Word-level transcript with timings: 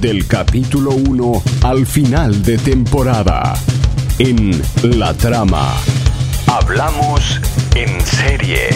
del 0.00 0.26
capítulo 0.26 0.90
1 0.90 1.42
al 1.62 1.86
final 1.86 2.42
de 2.42 2.58
temporada. 2.58 3.54
En 4.18 4.50
La 4.82 5.14
Trama. 5.14 5.74
Hablamos 6.46 7.40
en 7.74 8.00
serie. 8.00 8.68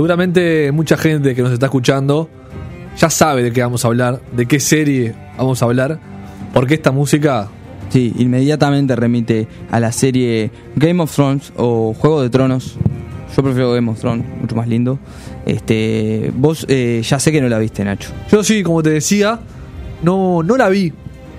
Seguramente 0.00 0.72
mucha 0.72 0.96
gente 0.96 1.34
que 1.34 1.42
nos 1.42 1.52
está 1.52 1.66
escuchando 1.66 2.30
ya 2.96 3.10
sabe 3.10 3.42
de 3.42 3.52
qué 3.52 3.60
vamos 3.60 3.84
a 3.84 3.88
hablar, 3.88 4.22
de 4.32 4.46
qué 4.46 4.58
serie 4.58 5.14
vamos 5.36 5.60
a 5.60 5.66
hablar, 5.66 6.00
porque 6.54 6.72
esta 6.72 6.90
música 6.90 7.48
Sí, 7.90 8.14
inmediatamente 8.16 8.96
remite 8.96 9.46
a 9.70 9.78
la 9.78 9.92
serie 9.92 10.50
Game 10.74 11.02
of 11.02 11.14
Thrones 11.14 11.52
o 11.58 11.92
Juego 11.92 12.22
de 12.22 12.30
Tronos. 12.30 12.78
Yo 13.36 13.42
prefiero 13.42 13.72
Game 13.74 13.90
of 13.90 14.00
Thrones, 14.00 14.24
mucho 14.40 14.56
más 14.56 14.68
lindo. 14.68 14.98
Este, 15.44 16.32
vos 16.34 16.64
eh, 16.70 17.02
ya 17.04 17.18
sé 17.18 17.30
que 17.30 17.42
no 17.42 17.50
la 17.50 17.58
viste, 17.58 17.84
Nacho. 17.84 18.08
Yo 18.32 18.42
sí, 18.42 18.62
como 18.62 18.82
te 18.82 18.88
decía, 18.88 19.38
no, 20.02 20.42
no 20.42 20.56
la 20.56 20.70
vi. 20.70 20.94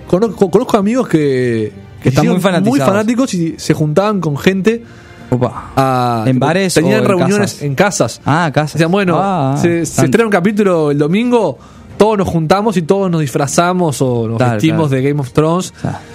Conozco, 0.06 0.52
conozco 0.52 0.76
amigos 0.76 1.08
que, 1.08 1.72
que 2.00 2.10
Están 2.10 2.28
muy 2.28 2.38
fanatizados. 2.38 2.86
fanáticos 2.86 3.34
y 3.34 3.56
se 3.58 3.74
juntaban 3.74 4.20
con 4.20 4.36
gente 4.38 4.84
Opa. 5.32 5.72
a, 5.76 6.24
¿En 6.26 6.38
bares 6.38 6.74
tenían 6.74 7.00
o 7.00 7.02
en 7.02 7.08
reuniones 7.08 7.52
casas? 7.52 7.62
en 7.62 7.74
casas. 7.74 8.20
Ah, 8.24 8.50
casa. 8.52 8.74
Decían, 8.74 8.92
bueno, 8.92 9.18
Ah, 9.20 9.56
se, 9.60 9.80
estrena 9.82 10.24
un 10.24 10.30
capítulo 10.30 10.90
el 10.90 10.98
domingo, 10.98 11.58
todos 11.96 12.18
nos 12.18 12.28
juntamos 12.28 12.76
y 12.76 12.82
todos 12.82 13.10
nos 13.10 13.20
disfrazamos 13.20 14.02
o 14.02 14.28
nos 14.28 14.36
Claro, 14.36 14.52
vestimos 14.54 14.88
claro. 14.88 15.02
de 15.02 15.08
Game 15.08 15.20
of 15.20 15.32
Thrones. 15.32 15.72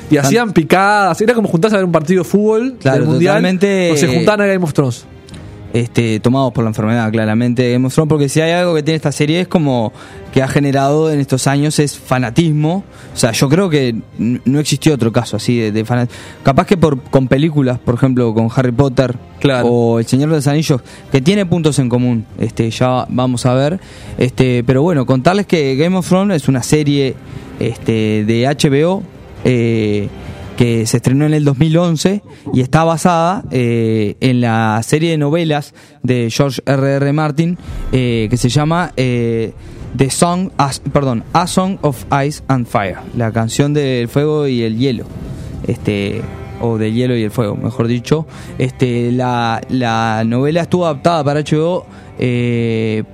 y 0.09 0.17
hacían 0.17 0.53
picadas, 0.53 1.19
era 1.21 1.33
como 1.33 1.47
juntarse 1.47 1.75
a 1.75 1.79
ver 1.79 1.85
un 1.85 1.91
partido 1.91 2.23
de 2.23 2.29
fútbol 2.29 2.77
del 2.79 3.03
mundial. 3.03 3.43
O 3.91 3.97
se 3.97 4.07
juntaban 4.07 4.41
a 4.41 4.45
Game 4.45 4.63
of 4.63 4.73
Thrones. 4.73 5.05
Este, 5.73 6.19
tomados 6.19 6.53
por 6.53 6.63
la 6.63 6.69
enfermedad, 6.69 7.11
claramente. 7.11 7.71
Game 7.71 7.85
of 7.87 7.93
Thrones, 7.93 8.09
porque 8.09 8.29
si 8.29 8.41
hay 8.41 8.51
algo 8.51 8.73
que 8.75 8.83
tiene 8.83 8.95
esta 8.95 9.11
serie 9.11 9.41
es 9.41 9.47
como 9.47 9.91
que 10.33 10.41
ha 10.41 10.47
generado 10.47 11.11
en 11.11 11.19
estos 11.19 11.47
años 11.47 11.79
es 11.79 11.97
fanatismo. 11.97 12.83
O 13.13 13.17
sea, 13.17 13.31
yo 13.31 13.49
creo 13.49 13.69
que 13.69 13.95
no 14.17 14.59
existió 14.59 14.93
otro 14.93 15.11
caso 15.11 15.37
así 15.37 15.57
de, 15.57 15.71
de 15.71 15.85
fanatismo. 15.85 16.21
Capaz 16.43 16.65
que 16.67 16.77
por, 16.77 17.01
con 17.03 17.27
películas, 17.27 17.79
por 17.79 17.95
ejemplo, 17.95 18.33
con 18.33 18.49
Harry 18.55 18.71
Potter 18.71 19.15
Claro. 19.39 19.67
o 19.67 19.99
El 19.99 20.05
Señor 20.05 20.29
de 20.29 20.35
los 20.37 20.47
Anillos, 20.47 20.81
que 21.11 21.21
tiene 21.21 21.45
puntos 21.45 21.77
en 21.79 21.89
común, 21.89 22.25
este, 22.39 22.69
ya 22.71 23.05
vamos 23.09 23.45
a 23.45 23.53
ver. 23.53 23.79
Este, 24.17 24.63
pero 24.63 24.81
bueno, 24.81 25.05
contarles 25.05 25.45
que 25.45 25.75
Game 25.75 25.95
of 25.97 26.07
Thrones 26.07 26.41
es 26.43 26.47
una 26.47 26.63
serie 26.63 27.15
este, 27.59 28.23
de 28.25 28.45
HBO. 28.47 29.03
eh, 29.43 30.07
que 30.57 30.85
se 30.87 30.97
estrenó 30.97 31.25
en 31.25 31.33
el 31.35 31.45
2011 31.45 32.23
y 32.53 32.61
está 32.61 32.83
basada 32.83 33.43
eh, 33.51 34.15
en 34.19 34.41
la 34.41 34.81
serie 34.83 35.11
de 35.11 35.17
novelas 35.17 35.73
de 36.03 36.29
George 36.31 36.61
R.R. 36.65 36.95
R. 36.95 37.13
Martin 37.13 37.57
eh, 37.91 38.27
que 38.29 38.35
se 38.37 38.49
llama 38.49 38.91
eh, 38.97 39.53
The 39.95 40.09
Song, 40.09 40.49
As- 40.57 40.81
perdón, 40.91 41.23
A 41.33 41.47
Song 41.47 41.77
of 41.83 42.03
Ice 42.25 42.43
and 42.47 42.65
Fire, 42.67 42.97
la 43.15 43.31
canción 43.31 43.73
del 43.73 44.07
fuego 44.09 44.47
y 44.47 44.63
el 44.63 44.77
hielo, 44.77 45.05
este 45.67 46.21
o 46.59 46.79
del 46.79 46.93
hielo 46.95 47.15
y 47.15 47.21
el 47.21 47.29
fuego, 47.31 47.55
mejor 47.55 47.87
dicho. 47.87 48.25
Este, 48.57 49.11
la, 49.11 49.61
la 49.69 50.23
novela 50.25 50.61
estuvo 50.63 50.85
adaptada 50.87 51.23
para 51.23 51.41
HBO 51.41 51.85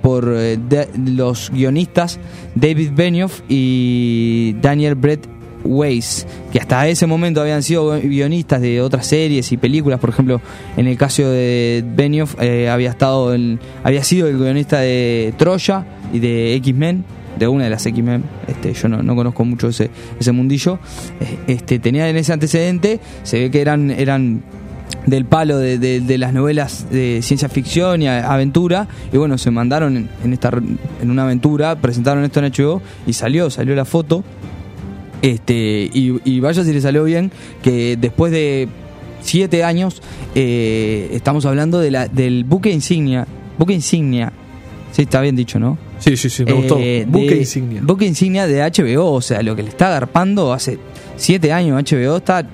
por 0.00 0.24
de- 0.34 0.88
los 1.06 1.50
guionistas 1.50 2.18
David 2.54 2.92
Benioff 2.94 3.42
y 3.50 4.54
Daniel 4.62 4.94
Brett 4.94 5.28
Weiss, 5.64 6.26
que 6.52 6.58
hasta 6.58 6.86
ese 6.88 7.06
momento 7.06 7.40
habían 7.40 7.62
sido 7.62 8.00
guionistas 8.00 8.60
de 8.60 8.80
otras 8.80 9.06
series 9.06 9.50
y 9.52 9.56
películas, 9.56 9.98
por 9.98 10.10
ejemplo, 10.10 10.40
en 10.76 10.86
el 10.86 10.96
caso 10.96 11.22
de 11.22 11.84
Benioff 11.86 12.36
eh, 12.40 12.68
había 12.68 12.90
estado 12.90 13.34
había 13.82 14.04
sido 14.04 14.28
el 14.28 14.38
guionista 14.38 14.80
de 14.80 15.34
Troya 15.36 15.84
y 16.12 16.18
de 16.18 16.54
X-Men, 16.56 17.04
de 17.38 17.48
una 17.48 17.64
de 17.64 17.70
las 17.70 17.84
X-Men, 17.86 18.24
este, 18.46 18.74
yo 18.74 18.88
no, 18.88 19.02
no 19.02 19.16
conozco 19.16 19.44
mucho 19.44 19.68
ese, 19.68 19.90
ese 20.20 20.32
mundillo, 20.32 20.78
Eh, 21.20 21.38
este, 21.46 21.78
tenía 21.78 22.08
en 22.08 22.16
ese 22.16 22.32
antecedente, 22.32 23.00
se 23.22 23.40
ve 23.40 23.50
que 23.50 23.60
eran, 23.60 23.90
eran 23.90 24.42
del 25.06 25.24
palo 25.24 25.58
de, 25.58 26.18
las 26.18 26.32
novelas 26.32 26.86
de 26.90 27.20
ciencia 27.22 27.48
ficción 27.48 28.02
y 28.02 28.08
aventura. 28.08 28.88
Y 29.12 29.16
bueno 29.16 29.38
se 29.38 29.50
mandaron 29.50 29.96
en, 29.96 30.08
en 30.24 30.32
esta 30.32 30.50
en 31.02 31.10
una 31.10 31.24
aventura 31.24 31.76
presentaron 31.76 32.24
esto 32.24 32.40
en 32.40 32.52
HBO 32.52 32.80
y 33.06 33.12
salió 33.12 33.50
salió 33.50 33.74
la 33.74 33.84
foto 33.84 34.24
este 35.32 35.90
y, 35.92 36.20
y 36.24 36.40
vaya 36.40 36.64
si 36.64 36.72
le 36.72 36.80
salió 36.80 37.04
bien 37.04 37.30
que 37.62 37.96
después 37.96 38.32
de 38.32 38.68
siete 39.22 39.64
años 39.64 40.02
eh, 40.34 41.08
estamos 41.12 41.46
hablando 41.46 41.80
de 41.80 41.90
la, 41.90 42.08
del 42.08 42.44
buque 42.44 42.70
insignia 42.70 43.26
buque 43.58 43.72
insignia 43.72 44.32
sí 44.92 45.02
está 45.02 45.20
bien 45.20 45.36
dicho 45.36 45.58
no 45.58 45.78
Sí, 45.98 46.16
sí, 46.18 46.28
sí, 46.28 46.44
me 46.44 46.52
gustó. 46.52 46.76
eh, 46.78 47.06
Buque 47.08 47.30
de- 47.30 47.36
insignia. 47.38 47.80
Buque 47.82 48.04
insignia 48.04 48.46
de 48.46 48.60
HBO, 48.60 49.12
o 49.12 49.20
sea, 49.22 49.42
lo 49.42 49.56
que 49.56 49.62
le 49.62 49.70
está 49.70 49.86
agarpando 49.86 50.52
hace 50.52 50.78
siete 51.16 51.50
años 51.50 51.82
HBO 51.82 52.18
está 52.18 52.46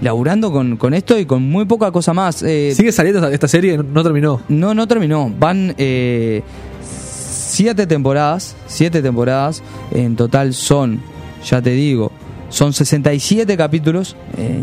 laburando 0.00 0.50
con, 0.50 0.78
con 0.78 0.94
esto 0.94 1.18
y 1.18 1.26
con 1.26 1.42
muy 1.42 1.66
poca 1.66 1.90
cosa 1.90 2.14
más. 2.14 2.42
Eh, 2.42 2.72
¿Sigue 2.74 2.92
saliendo 2.92 3.28
esta, 3.28 3.46
serie? 3.46 3.76
No, 3.76 3.82
no 3.82 4.02
terminó. 4.02 4.40
no, 4.48 4.72
no 4.72 4.88
terminó. 4.88 5.30
Van 5.38 5.74
eh, 5.76 6.40
siete 6.82 7.86
temporadas, 7.86 8.56
siete 8.66 9.02
temporadas. 9.02 9.62
En 9.92 10.16
total 10.16 10.54
son, 10.54 11.00
ya 11.44 11.60
te 11.62 11.70
digo, 11.70 12.10
son 12.48 12.72
67 12.72 13.56
capítulos 13.56 14.16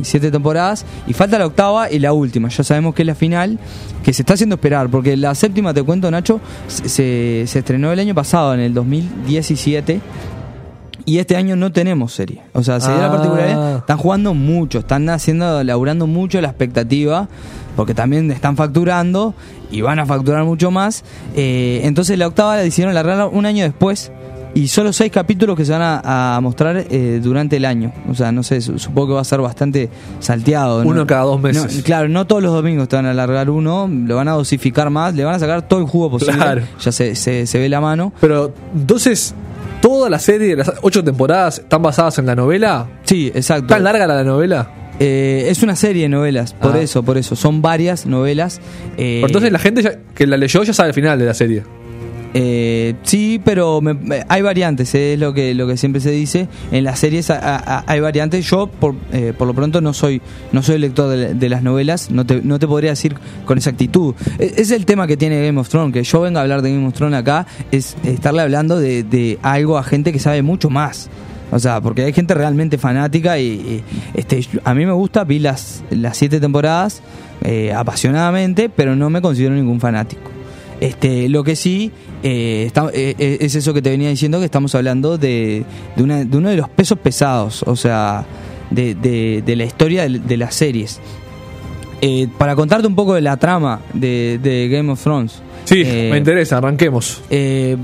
siete 0.04 0.32
temporadas 0.32 0.86
y 1.08 1.14
falta 1.14 1.38
la 1.40 1.46
octava 1.48 1.92
y 1.92 2.00
la 2.00 2.14
última. 2.14 2.48
Ya 2.50 2.64
sabemos 2.64 2.94
que 2.96 3.02
es 3.02 3.06
la 3.08 3.16
final, 3.16 3.60
que 4.04 4.14
se 4.14 4.22
está 4.22 4.34
haciendo 4.36 4.56
esperar, 4.56 4.90
porque 4.90 5.18
la 5.18 5.36
séptima, 5.36 5.74
te 5.74 5.84
cuento 5.84 6.10
Nacho, 6.10 6.40
se, 6.68 7.46
se- 7.48 7.60
estrenó 7.60 7.92
el 7.92 8.00
año 8.00 8.16
pasado, 8.16 8.54
en 8.54 8.60
el 8.62 8.74
2017. 8.74 10.00
Y 11.04 11.18
este 11.18 11.36
año 11.36 11.56
no 11.56 11.72
tenemos 11.72 12.14
serie. 12.14 12.44
O 12.54 12.62
sea, 12.64 12.80
se 12.80 12.92
dio 12.92 13.00
la 13.02 13.08
Ah. 13.08 13.12
particularidad. 13.12 13.78
Están 13.78 13.98
jugando 13.98 14.34
mucho, 14.36 14.80
están 14.80 15.10
haciendo, 15.10 15.64
laburando 15.64 16.06
mucho 16.06 16.40
la 16.42 16.50
expectativa, 16.50 17.28
porque 17.76 17.96
también 17.96 18.30
están 18.32 18.56
facturando 18.56 19.34
y 19.72 19.82
van 19.82 19.98
a 19.98 20.06
facturar 20.06 20.44
mucho 20.44 20.70
más. 20.70 21.04
Eh, 21.36 21.82
entonces 21.86 22.20
la 22.20 22.28
octava 22.28 22.56
la 22.56 22.62
decidieron 22.62 22.94
largar 22.94 23.30
un 23.34 23.46
año 23.48 23.64
después 23.64 24.12
y 24.54 24.68
solo 24.68 24.92
seis 24.92 25.12
capítulos 25.12 25.56
que 25.56 25.64
se 25.66 25.72
van 25.72 25.82
a, 25.82 26.36
a 26.36 26.42
mostrar 26.42 26.86
eh, 26.90 27.20
durante 27.24 27.58
el 27.58 27.66
año. 27.66 27.94
O 28.10 28.16
sea, 28.16 28.32
no 28.32 28.44
sé, 28.44 28.60
su- 28.62 28.78
supongo 28.80 29.08
que 29.10 29.14
va 29.14 29.22
a 29.22 29.26
ser 29.26 29.40
bastante 29.42 29.90
salteado. 30.20 30.84
¿no? 30.84 30.90
Uno 30.90 31.08
cada 31.08 31.24
dos 31.24 31.42
meses. 31.42 31.78
No, 31.78 31.84
claro, 31.84 32.10
no 32.10 32.28
todos 32.28 32.44
los 32.44 32.54
domingos 32.54 32.88
te 32.90 32.96
van 32.96 33.06
a 33.06 33.12
alargar 33.12 33.50
uno, 33.50 33.90
lo 33.90 34.16
van 34.16 34.28
a 34.28 34.34
dosificar 34.34 34.90
más, 34.90 35.14
le 35.16 35.24
van 35.24 35.36
a 35.36 35.40
sacar 35.40 35.68
todo 35.68 35.80
el 35.80 35.86
jugo 35.86 36.10
posible. 36.12 36.36
Claro. 36.36 36.62
Ya 36.80 36.92
se, 36.92 37.16
se, 37.16 37.48
se 37.48 37.60
ve 37.60 37.70
la 37.70 37.80
mano. 37.82 38.12
Pero, 38.20 38.54
entonces, 38.76 39.34
¿toda 39.82 40.10
la 40.10 40.20
serie, 40.20 40.56
las 40.56 40.72
ocho 40.82 41.04
temporadas, 41.04 41.60
están 41.60 41.82
basadas 41.82 42.18
en 42.20 42.26
la 42.26 42.36
novela? 42.36 42.88
Sí, 43.04 43.32
exacto. 43.34 43.68
¿Tan 43.68 43.84
larga 43.84 44.06
la 44.08 44.24
novela? 44.24 44.70
Eh, 45.00 45.46
es 45.50 45.64
una 45.64 45.76
serie 45.76 46.04
de 46.04 46.10
novelas, 46.10 46.54
por 46.54 46.76
Ah. 46.76 46.80
eso, 46.82 47.02
por 47.02 47.18
eso. 47.18 47.36
Son 47.36 47.62
varias 47.62 48.06
novelas. 48.06 48.60
eh, 48.98 49.18
Pero 49.22 49.28
entonces 49.28 49.52
la 49.52 49.58
gente 49.60 49.82
ya- 49.82 49.98
que 50.14 50.28
la 50.28 50.38
leyó 50.38 50.62
ya 50.62 50.74
sabe 50.74 50.90
el 50.90 50.94
final 50.94 51.18
de 51.18 51.26
la 51.26 51.34
serie. 51.34 51.64
Eh, 52.34 52.96
sí, 53.04 53.42
pero 53.44 53.82
me- 53.82 54.24
hay 54.28 54.42
variantes, 54.42 54.94
eh, 54.96 55.14
es 55.14 55.20
lo 55.20 55.34
que 55.34 55.54
lo 55.54 55.68
que 55.68 55.78
siempre 55.78 56.02
se 56.02 56.12
dice. 56.12 56.48
En 56.72 56.84
las 56.84 57.00
series 57.00 57.30
hay 57.30 58.00
variantes. 58.00 58.46
Yo, 58.50 58.68
por, 58.68 58.96
eh, 59.12 59.34
por 59.38 59.48
lo 59.48 59.54
pronto, 59.54 59.82
no 59.82 59.94
soy 59.94 60.22
no 60.52 60.64
soy 60.64 60.78
lector 60.78 61.10
de, 61.10 61.50
las 61.50 61.64
novelas. 61.64 62.10
No 62.12 62.26
te, 62.26 62.42
no 62.42 62.58
te 62.60 62.68
podría 62.68 62.92
decir 62.92 63.16
con 63.46 63.58
exactitud. 63.58 64.16
Es, 64.40 64.58
es 64.58 64.72
el 64.72 64.86
tema 64.86 65.08
que 65.08 65.18
tiene 65.18 65.46
Game 65.46 65.60
of 65.60 65.68
Thrones. 65.70 65.94
Que 65.94 66.04
yo 66.04 66.22
venga 66.22 66.40
a 66.40 66.44
hablar 66.44 66.62
de 66.62 66.72
Game 66.74 66.88
of 66.88 66.94
Thrones 66.94 67.20
acá 67.20 67.46
es 67.72 67.96
estarle 68.04 68.42
hablando 68.42 68.80
de, 68.80 69.04
de 69.04 69.38
algo 69.42 69.78
a 69.78 69.84
gente 69.84 70.14
que 70.14 70.20
sabe 70.20 70.42
mucho 70.42 70.70
más. 70.70 71.10
O 71.54 71.60
sea, 71.60 71.82
porque 71.82 72.06
hay 72.06 72.14
gente 72.14 72.34
realmente 72.34 72.78
fanática 72.78 73.38
y, 73.38 73.46
y, 73.46 73.84
este, 74.14 74.48
a 74.64 74.74
mí 74.74 74.86
me 74.86 74.94
gusta, 74.94 75.26
vi 75.26 75.40
las, 75.40 75.84
las 75.90 76.16
siete 76.16 76.40
temporadas 76.40 77.02
eh, 77.44 77.74
apasionadamente, 77.74 78.70
pero 78.70 78.96
no 78.96 79.10
me 79.10 79.22
considero 79.22 79.54
ningún 79.54 79.82
fanático. 79.82 80.31
Este, 80.82 81.30
lo 81.30 81.44
que 81.46 81.56
sí 81.56 81.92
eh, 82.24 82.64
está- 82.68 82.90
eh, 82.94 83.16
eh, 83.18 83.38
es 83.40 83.56
eso 83.56 83.74
que 83.74 83.82
te 83.82 83.90
venía 83.92 84.10
diciendo, 84.10 84.40
que 84.40 84.46
estamos 84.46 84.76
hablando 84.76 85.18
de, 85.18 85.64
de, 85.96 86.04
una- 86.04 86.26
de 86.26 86.38
uno 86.38 86.50
de 86.50 86.58
los 86.58 86.68
pesos 86.70 86.98
pesados, 86.98 87.64
o 87.64 87.76
sea, 87.78 88.26
de, 88.72 88.96
de- 88.96 89.44
de 89.46 89.56
la 89.56 89.64
historia 89.64 90.10
de, 90.10 90.38
las 90.38 90.56
series. 90.56 91.00
Eh, 92.02 92.28
para 92.38 92.56
contarte 92.56 92.88
un 92.88 92.96
poco 92.96 93.14
de 93.14 93.22
la 93.22 93.38
trama 93.38 93.80
de, 93.94 94.40
de 94.42 94.68
Game 94.70 94.92
of 94.92 95.02
Thrones. 95.04 95.42
Sí, 95.66 95.84
eh, 95.86 96.10
me 96.12 96.18
interesa, 96.18 96.58
arranquemos. 96.58 97.22
eh, 97.30 97.78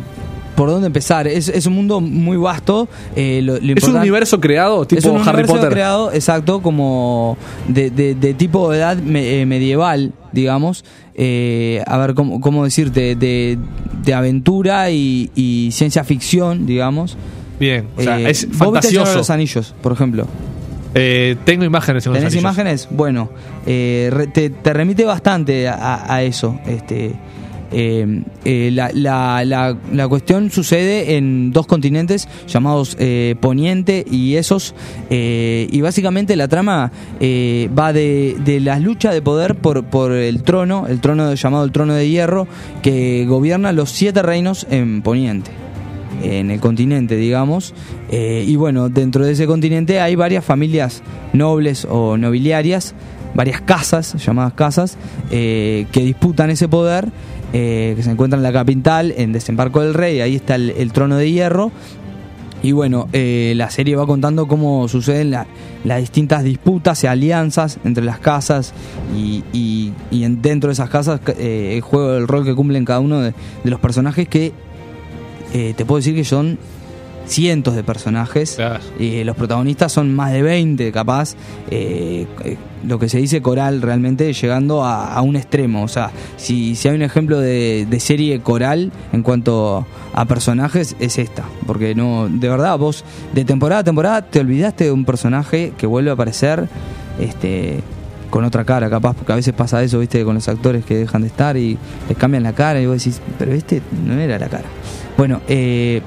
por 0.55 0.71
dónde 0.71 0.87
empezar. 0.87 1.27
Es, 1.27 1.49
es 1.49 1.67
un 1.67 1.73
mundo 1.75 2.01
muy 2.01 2.35
vasto. 2.35 2.87
eh, 3.15 3.41
lo- 3.43 3.59
lo 3.59 3.73
Es 3.75 3.83
un 3.83 3.95
universo 3.97 4.39
creado 4.41 4.87
tipo 4.87 4.97
es 4.99 5.05
un 5.05 5.17
Harry 5.17 5.29
universo 5.29 5.53
Potter. 5.53 5.69
creado, 5.69 6.11
exacto, 6.11 6.63
como 6.63 7.37
de, 7.67 7.91
de- 7.91 8.15
de 8.15 8.33
tipo 8.33 8.71
de 8.71 8.79
edad 8.79 8.97
me- 8.97 9.39
eh, 9.41 9.45
medieval, 9.45 10.13
digamos. 10.31 10.83
Eh, 11.19 11.81
a 11.87 11.97
ver, 11.97 12.13
¿cómo, 12.13 12.39
cómo 12.39 12.63
decirte? 12.63 13.15
De, 13.15 13.57
de 14.03 14.13
aventura 14.13 14.91
y, 14.91 15.31
y 15.35 15.69
ciencia 15.71 16.03
ficción, 16.03 16.65
digamos. 16.67 17.17
Bien, 17.59 17.87
o 17.97 18.01
sea, 18.03 18.19
Eh, 18.21 18.29
es 18.29 18.47
¿vos 18.57 18.71
viste 18.71 18.87
El 18.89 18.91
Señor 18.91 19.05
de 19.05 19.05
fantasioso. 19.05 19.17
los 19.17 19.29
Anillos, 19.31 19.75
por 19.81 19.91
ejemplo. 19.93 20.27
Eh, 20.93 21.35
tengo 21.43 21.63
imágenes 21.65 22.05
en 22.05 22.11
los 22.13 22.19
¿Tenés 22.19 22.33
anillos. 22.33 22.43
imágenes? 22.43 22.87
Bueno, 22.91 23.29
eh, 23.65 24.09
re- 24.11 24.27
te, 24.27 24.49
te 24.51 24.73
remite 24.73 25.05
bastante 25.05 25.67
a, 25.67 26.13
a 26.13 26.21
eso. 26.23 26.59
Este, 26.67 27.13
eh, 27.71 28.21
eh, 28.45 28.69
la, 28.73 28.89
la- 28.93 29.75
la- 29.91 30.07
cuestión 30.07 30.49
sucede 30.51 31.17
en 31.17 31.51
dos 31.51 31.67
continentes 31.67 32.27
llamados 32.47 32.95
eh, 32.99 33.35
Poniente 33.39 34.05
y 34.09 34.35
esos. 34.35 34.73
y 35.09 35.81
básicamente 35.81 36.35
la 36.35 36.47
trama 36.47 36.91
va 37.77 37.93
de, 37.93 38.35
de 38.43 38.59
la 38.59 38.79
lucha 38.79 39.11
de 39.11 39.21
poder 39.21 39.55
por, 39.55 39.83
por 39.85 40.11
el 40.11 40.43
trono, 40.43 40.85
el 40.87 40.99
trono 41.01 41.33
llamado 41.33 41.65
el 41.65 41.71
trono 41.71 41.93
de 41.93 42.09
hierro, 42.09 42.47
que 42.81 43.25
gobierna 43.27 43.71
los 43.73 43.89
siete 43.91 44.21
reinos 44.21 44.65
en 44.69 45.01
Poniente 45.01 45.51
en 46.23 46.49
el 46.49 46.59
continente, 46.59 47.15
digamos. 47.15 47.73
Y 48.11 48.55
bueno, 48.55 48.89
dentro 48.89 49.23
de 49.25 49.33
ese 49.33 49.45
continente 49.45 49.99
hay 49.99 50.15
varias 50.15 50.43
familias 50.43 51.03
nobles 51.33 51.85
o 51.89 52.17
nobiliarias, 52.17 52.95
varias 53.35 53.61
casas, 53.61 54.15
llamadas 54.25 54.53
casas, 54.53 54.97
que 55.29 55.85
disputan 55.93 56.49
ese 56.49 56.67
poder, 56.67 57.09
eh, 57.53 57.93
que 57.95 58.03
se 58.03 58.11
encuentran 58.11 58.39
en 58.39 58.43
la 58.43 58.53
capital, 58.53 59.13
en 59.17 59.31
Desembarco 59.33 59.81
del 59.81 59.93
Rey, 59.93 60.19
ahí 60.21 60.35
está 60.35 60.55
el, 60.55 60.91
trono 60.91 61.17
de 61.17 61.31
hierro. 61.31 61.71
Y 62.63 62.71
bueno, 62.71 63.07
eh, 63.13 63.53
la 63.55 63.69
serie 63.69 63.95
va 63.95 64.07
contando 64.07 64.47
cómo 64.47 64.87
suceden 64.87 65.29
la- 65.29 65.45
las 65.83 65.99
distintas 65.99 66.43
disputas 66.43 67.03
y 67.03 67.07
alianzas 67.07 67.77
entre 67.85 68.03
las 68.03 68.17
casas 68.19 68.73
y, 69.15 69.43
y- 69.53 69.93
y 70.09 70.23
en- 70.23 70.41
dentro 70.41 70.69
de 70.69 70.73
esas 70.73 70.89
casas 70.89 71.21
eh, 71.37 71.73
el 71.75 71.81
juego, 71.81 72.15
el 72.15 72.27
rol 72.27 72.43
que 72.45 72.55
cumplen 72.55 72.83
cada 72.83 72.99
uno 72.99 73.19
de, 73.21 73.33
de 73.63 73.69
los 73.69 73.79
personajes 73.79 74.27
que 74.27 74.53
eh, 75.53 75.73
te 75.77 75.85
puedo 75.85 75.97
decir 75.97 76.15
que 76.15 76.25
son 76.25 76.57
cientos 77.27 77.75
de 77.75 77.83
personajes. 77.83 78.55
Claro. 78.55 78.83
Y 78.99 79.23
los 79.23 79.35
protagonistas 79.35 79.91
son 79.91 80.15
más 80.15 80.31
de 80.31 80.41
20, 80.41 80.91
capaz. 80.91 81.35
eh, 81.69 82.25
eh, 82.43 82.57
lo 82.85 82.99
que 82.99 83.09
se 83.09 83.17
dice 83.17 83.41
coral 83.41 83.81
realmente 83.81 84.31
llegando 84.31 84.83
a, 84.85 85.13
a 85.13 85.21
un 85.21 85.35
extremo. 85.35 85.83
O 85.83 85.87
sea, 85.87 86.11
si, 86.37 86.75
si 86.75 86.87
hay 86.87 86.95
un 86.95 87.01
ejemplo 87.01 87.39
de, 87.39 87.87
de 87.89 87.99
serie 87.99 88.39
coral 88.39 88.91
en 89.11 89.23
cuanto 89.23 89.85
a 90.13 90.25
personajes, 90.25 90.95
es 90.99 91.17
esta. 91.17 91.43
Porque 91.65 91.95
no, 91.95 92.29
de 92.29 92.47
verdad, 92.47 92.77
vos 92.77 93.03
de 93.33 93.43
temporada 93.45 93.81
a 93.81 93.83
temporada 93.83 94.21
te 94.21 94.39
olvidaste 94.39 94.85
de 94.85 94.91
un 94.91 95.05
personaje 95.05 95.73
que 95.77 95.87
vuelve 95.87 96.11
a 96.11 96.13
aparecer. 96.13 96.69
Este 97.19 97.81
con 98.29 98.43
otra 98.43 98.65
cara, 98.65 98.89
capaz, 98.89 99.15
porque 99.15 99.31
a 99.31 99.35
veces 99.37 99.53
pasa 99.53 99.81
eso, 99.81 99.99
viste, 99.99 100.23
con 100.25 100.35
los 100.35 100.47
actores 100.49 100.83
que 100.83 100.97
dejan 100.97 101.21
de 101.21 101.27
estar 101.29 101.55
y 101.55 101.77
les 102.09 102.17
cambian 102.17 102.43
la 102.43 102.51
cara 102.53 102.81
y 102.81 102.85
vos 102.85 102.97
decís, 102.97 103.21
pero 103.39 103.53
este 103.53 103.81
no 104.05 104.19
era 104.19 104.37
la 104.37 104.49
cara. 104.49 104.65
Bueno, 105.17 105.39
eh, 105.47 106.01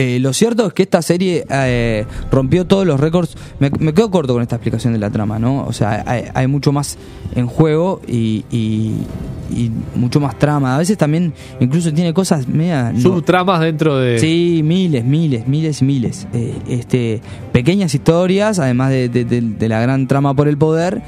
eh, 0.00 0.18
lo 0.20 0.32
cierto 0.32 0.66
es 0.66 0.72
que 0.72 0.82
esta 0.82 1.02
serie 1.02 1.44
eh, 1.50 2.04
rompió 2.30 2.64
todos 2.66 2.86
los 2.86 2.98
récords. 3.00 3.36
Me, 3.58 3.70
me 3.78 3.92
quedo 3.92 4.10
corto 4.10 4.32
con 4.32 4.42
esta 4.42 4.56
explicación 4.56 4.92
de 4.92 4.98
la 4.98 5.10
trama, 5.10 5.38
¿no? 5.38 5.64
O 5.66 5.72
sea, 5.72 6.02
hay, 6.06 6.24
hay 6.34 6.46
mucho 6.46 6.72
más 6.72 6.96
en 7.34 7.46
juego 7.46 8.00
y, 8.08 8.44
y- 8.50 8.94
y 9.52 9.68
mucho 9.96 10.20
más 10.20 10.38
trama. 10.38 10.76
A 10.76 10.78
veces 10.78 10.96
también, 10.96 11.32
incluso 11.58 11.92
tiene 11.92 12.14
cosas 12.14 12.46
media. 12.46 12.92
no- 12.92 13.00
Subtramas 13.00 13.60
dentro 13.60 13.96
de. 13.98 14.18
Sí, 14.20 14.60
miles, 14.64 15.04
miles, 15.04 15.48
miles 15.48 15.82
y 15.82 15.84
miles. 15.84 16.28
Eh, 16.32 16.54
este, 16.68 17.20
pequeñas 17.52 17.92
historias, 17.92 18.60
además 18.60 18.90
de, 18.90 19.08
de- 19.08 19.24
de- 19.24 19.40
de 19.40 19.68
la 19.68 19.80
gran 19.80 20.06
trama 20.06 20.34
por 20.34 20.46
el 20.46 20.56
poder, 20.56 21.02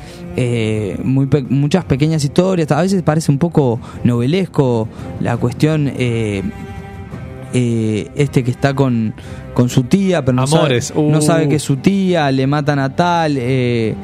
muy 1.05 1.27
pe- 1.27 1.45
muchas 1.49 1.85
pequeñas 1.85 2.25
historias. 2.25 2.71
A 2.73 2.83
veces 2.83 3.03
parece 3.03 3.31
un 3.31 3.39
poco 3.39 3.79
novelesco 4.05 4.89
la 5.21 5.37
cuestión. 5.37 5.91
Eh, 7.53 8.09
este 8.15 8.43
que 8.45 8.51
está 8.51 8.75
con, 8.75 9.15
con 9.55 9.69
su 9.69 9.85
tía, 9.85 10.25
pero 10.25 10.37
no, 10.37 10.43
Amores, 10.43 10.87
sabe, 10.87 11.03
no 11.11 11.19
uh. 11.19 11.23
sabe 11.23 11.49
que 11.49 11.57
es 11.57 11.63
su 11.63 11.77
tía, 11.77 12.31
le 12.31 12.47
matan 12.47 12.79
a 12.79 12.95
tal, 12.95 13.37
eh, 13.39 13.95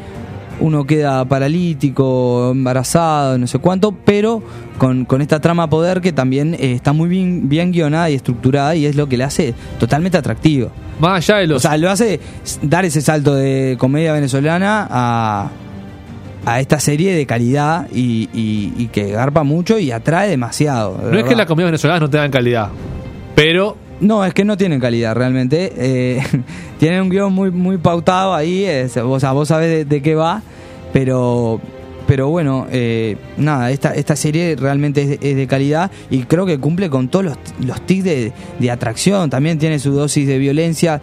uno 0.60 0.84
queda 0.86 1.24
paralítico, 1.24 2.50
embarazado, 2.52 3.38
no 3.38 3.46
sé 3.46 3.58
cuánto, 3.58 3.92
pero 3.92 4.42
con, 4.78 5.04
con 5.04 5.22
esta 5.22 5.40
trama 5.40 5.70
poder 5.70 6.00
que 6.00 6.12
también 6.12 6.54
eh, 6.54 6.72
está 6.72 6.92
muy 6.92 7.08
bien, 7.08 7.48
bien 7.48 7.70
guionada 7.72 8.10
y 8.10 8.14
estructurada 8.14 8.74
y 8.74 8.86
es 8.86 8.96
lo 8.96 9.08
que 9.08 9.16
le 9.16 9.24
hace 9.24 9.54
totalmente 9.78 10.18
atractivo. 10.18 10.70
Más 11.00 11.28
allá 11.28 11.40
de 11.40 11.46
los. 11.46 11.64
O 11.64 11.68
sea, 11.68 11.76
lo 11.76 11.88
hace 11.90 12.18
dar 12.62 12.84
ese 12.84 13.00
salto 13.00 13.34
de 13.36 13.76
comedia 13.78 14.12
venezolana 14.12 14.86
a, 14.90 15.48
a 16.44 16.60
esta 16.60 16.80
serie 16.80 17.14
de 17.14 17.24
calidad 17.24 17.86
y, 17.92 18.28
y- 18.34 18.72
y 18.76 18.86
que 18.88 19.12
garpa 19.12 19.44
mucho 19.44 19.78
y 19.78 19.92
atrae 19.92 20.28
demasiado. 20.28 20.98
de 20.98 21.12
no 21.12 21.18
es 21.18 21.24
que 21.24 21.36
las 21.36 21.46
comidas 21.46 21.68
venezolanas 21.68 22.00
no 22.00 22.10
tengan 22.10 22.32
calidad. 22.32 22.68
Pero 23.38 23.76
No, 24.00 24.24
es 24.24 24.34
que 24.34 24.44
no 24.44 24.56
tienen 24.56 24.80
calidad 24.80 25.14
realmente. 25.14 25.72
Eh, 25.76 26.20
tienen 26.80 27.02
un 27.02 27.08
guion 27.08 27.32
muy, 27.32 27.52
muy 27.52 27.78
pautado 27.78 28.34
ahí. 28.34 28.66
o 28.84 29.20
sea, 29.20 29.32
vos 29.32 29.48
sabés 29.48 29.88
de 29.88 30.02
qué 30.02 30.16
va. 30.16 30.42
Pero, 30.92 31.60
pero 32.08 32.30
bueno, 32.30 32.66
eh, 32.70 33.18
nada, 33.36 33.70
esta, 33.70 33.94
esta 33.94 34.16
serie 34.16 34.56
realmente 34.58 35.18
es 35.20 35.36
de, 35.36 35.46
calidad 35.46 35.90
y 36.08 36.22
creo 36.22 36.46
que 36.46 36.58
cumple 36.58 36.88
con 36.88 37.08
todos 37.08 37.26
los, 37.26 37.38
los 37.60 37.82
tics 37.82 38.02
de, 38.02 38.32
de 38.58 38.70
atracción. 38.70 39.28
También 39.28 39.58
tiene 39.58 39.78
su 39.78 39.92
dosis 39.92 40.26
de 40.26 40.38
violencia 40.38 41.02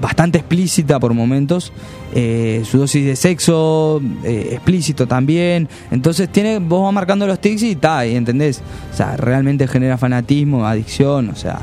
bastante 0.00 0.38
explícita 0.38 1.00
por 1.00 1.12
momentos. 1.12 1.72
eh, 2.14 2.62
su 2.64 2.78
dosis 2.78 3.04
de 3.04 3.16
sexo 3.16 4.00
eh, 4.22 4.50
explícito 4.52 5.08
también. 5.08 5.68
Entonces 5.90 6.28
tiene, 6.28 6.60
vos 6.60 6.84
vas 6.84 6.92
marcando 6.94 7.26
los 7.26 7.40
tics 7.40 7.64
y 7.64 7.72
está, 7.72 8.06
y 8.06 8.14
entendés. 8.14 8.62
O 8.92 8.96
sea, 8.96 9.16
realmente 9.16 9.66
genera 9.66 9.98
fanatismo, 9.98 10.64
adicción, 10.64 11.30
o 11.30 11.34
sea, 11.34 11.62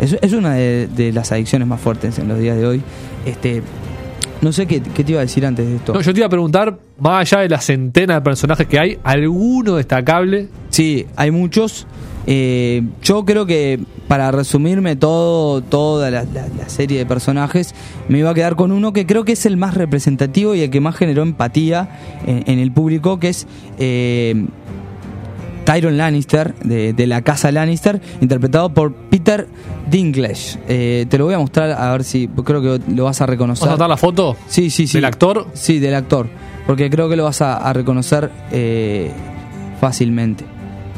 es, 0.00 0.16
es 0.20 0.32
una 0.32 0.54
de, 0.54 0.88
de 0.88 1.12
las 1.12 1.30
adicciones 1.30 1.68
más 1.68 1.80
fuertes 1.80 2.18
en 2.18 2.26
los 2.26 2.40
días 2.40 2.56
de 2.56 2.66
hoy. 2.66 2.82
Este, 3.24 3.62
no 4.42 4.52
sé 4.52 4.66
qué, 4.66 4.80
qué 4.80 5.04
te 5.04 5.12
iba 5.12 5.20
a 5.20 5.24
decir 5.24 5.44
antes 5.46 5.66
de 5.66 5.76
esto. 5.76 5.92
no, 5.94 6.00
yo 6.00 6.12
te 6.12 6.18
iba 6.20 6.26
a 6.26 6.30
preguntar, 6.30 6.78
más 6.98 7.20
allá 7.32 7.42
de 7.42 7.48
la 7.48 7.60
centena 7.60 8.14
de 8.14 8.20
personajes 8.22 8.66
que 8.66 8.78
hay, 8.78 8.98
¿alguno 9.04 9.76
destacable? 9.76 10.48
Sí, 10.70 11.06
hay 11.16 11.30
muchos. 11.30 11.86
Eh, 12.26 12.82
yo 13.02 13.24
creo 13.24 13.46
que 13.46 13.80
para 14.06 14.30
resumirme 14.30 14.94
todo, 14.94 15.62
toda 15.62 16.10
la, 16.10 16.24
la- 16.24 16.46
la 16.58 16.68
serie 16.68 16.98
de 16.98 17.06
personajes, 17.06 17.74
me 18.08 18.18
iba 18.18 18.30
a 18.30 18.34
quedar 18.34 18.56
con 18.56 18.72
uno 18.72 18.92
que 18.92 19.06
creo 19.06 19.24
que 19.24 19.32
es 19.32 19.46
el 19.46 19.56
más 19.56 19.74
representativo 19.74 20.54
y 20.54 20.60
el 20.60 20.70
que 20.70 20.80
más 20.80 20.96
generó 20.96 21.22
empatía 21.22 21.98
en, 22.26 22.44
en 22.46 22.58
el 22.58 22.72
público, 22.72 23.18
que 23.18 23.30
es 23.30 23.46
eh, 23.78 24.46
Tyron 25.64 25.96
Lannister, 25.96 26.54
de, 26.64 26.92
de 26.92 27.06
la 27.06 27.22
casa 27.22 27.52
Lannister, 27.52 28.00
interpretado 28.20 28.72
por 28.72 28.92
Peter 28.92 29.46
Dinklage. 29.90 30.58
Eh, 30.68 31.06
te 31.08 31.18
lo 31.18 31.24
voy 31.26 31.34
a 31.34 31.38
mostrar 31.38 31.70
a 31.72 31.92
ver 31.92 32.04
si 32.04 32.28
creo 32.28 32.60
que 32.62 32.80
lo 32.92 33.04
vas 33.04 33.20
a 33.20 33.26
reconocer. 33.26 33.62
¿Vamos 33.66 33.72
a 33.72 33.76
notar 33.76 33.88
la 33.88 33.96
foto? 33.96 34.36
Sí, 34.46 34.70
sí, 34.70 34.86
sí. 34.86 34.98
¿Del 34.98 35.04
actor? 35.04 35.46
Sí, 35.52 35.78
del 35.78 35.94
actor. 35.94 36.28
Porque 36.66 36.90
creo 36.90 37.08
que 37.08 37.16
lo 37.16 37.24
vas 37.24 37.40
a, 37.42 37.56
a 37.56 37.72
reconocer 37.72 38.30
eh, 38.52 39.10
fácilmente. 39.80 40.44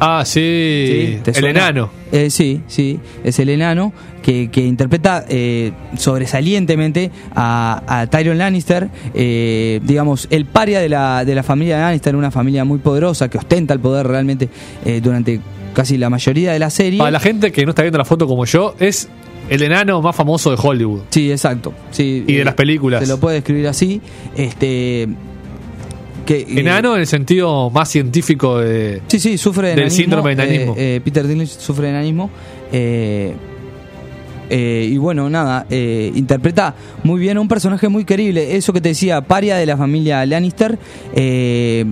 Ah, 0.05 0.25
sí. 0.25 1.21
¿Sí? 1.21 1.21
¿Te 1.23 1.39
el 1.39 1.45
enano. 1.45 1.89
Eh, 2.11 2.29
sí, 2.29 2.61
sí, 2.67 2.99
es 3.23 3.39
el 3.39 3.49
enano 3.49 3.93
que, 4.21 4.51
que 4.51 4.61
interpreta 4.61 5.25
eh, 5.29 5.71
sobresalientemente 5.97 7.13
a, 7.37 7.83
a 7.87 8.07
Tyrion 8.09 8.37
Lannister, 8.37 8.89
eh, 9.15 9.81
digamos, 9.85 10.27
el 10.31 10.45
paria 10.47 10.81
de 10.81 10.89
la, 10.89 11.25
de 11.25 11.35
la 11.37 11.45
familia 11.45 11.79
Lannister, 11.79 12.17
una 12.17 12.33
familia 12.33 12.65
muy 12.65 12.81
poderosa 12.81 13.29
que 13.29 13.39
ostenta 13.39 13.75
el 13.75 13.81
poder 13.81 14.09
realmente 14.09 14.49
eh, 14.85 15.01
durante 15.01 15.41
casi 15.73 15.97
la 15.99 16.11
mayoría 16.11 16.53
de 16.53 16.59
la 16.59 16.71
serie. 16.71 16.99
Para 16.99 17.13
la 17.13 17.21
gente 17.21 17.53
que 17.53 17.65
no 17.65 17.71
está 17.71 17.83
viendo 17.83 17.99
la 17.99 18.05
foto 18.05 18.27
como 18.27 18.45
yo, 18.45 18.75
es 18.81 19.09
el 19.49 19.63
enano 19.63 20.03
más 20.03 20.17
famoso 20.17 20.51
de 20.51 20.57
Hollywood. 20.61 21.03
Sí, 21.11 21.31
exacto. 21.31 21.73
Sí, 21.91 22.25
Y 22.27 22.35
de 22.35 22.43
eh, 22.43 22.45
las 22.45 22.55
películas. 22.55 23.03
Se 23.03 23.09
lo 23.09 23.19
puede 23.19 23.39
escribir 23.39 23.69
así. 23.69 24.01
Este, 24.37 25.09
que, 26.25 26.41
eh, 26.41 26.47
Enano 26.61 26.95
en 26.95 27.01
el 27.01 27.07
sentido 27.07 27.71
más 27.71 27.89
científico 27.89 28.59
de. 28.59 29.03
Sí, 29.09 29.19
sí, 29.19 29.39
sufre 29.39 29.69
de 29.69 29.71
Del 29.75 29.79
enanismo. 29.81 30.03
síndrome 30.03 30.37
de 30.37 30.43
enanismo. 30.43 30.75
Eh, 30.77 30.97
eh, 30.97 31.01
Peter 31.05 31.27
Dinklage 31.27 31.61
sufre 31.61 31.87
de 31.87 31.91
enanismo. 31.91 32.31
Eh, 34.55 34.87
y 34.91 34.99
bueno, 34.99 35.31
nada, 35.31 35.67
eh, 35.71 36.13
interpreta 36.15 36.75
muy 37.05 37.19
bien 37.21 37.39
a 37.39 37.41
un 37.41 37.49
personaje 37.49 37.89
muy 37.89 38.05
querible. 38.05 38.55
Eso 38.55 38.73
que 38.75 38.83
te 38.83 38.91
decía, 38.91 39.23
paria 39.23 39.57
de 39.57 39.65
la 39.65 39.79
familia 39.79 40.27
Lannister, 40.27 40.79
eh, 41.15 41.87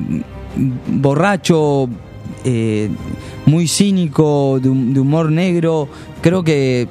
borracho, 0.86 1.88
muy 3.46 3.66
cínico, 3.66 4.60
de 4.62 4.68
humor 4.68 5.32
negro. 5.32 5.88
Creo 6.20 6.42
que 6.42 6.86